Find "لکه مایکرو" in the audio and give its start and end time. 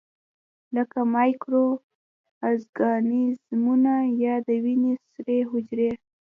0.75-1.67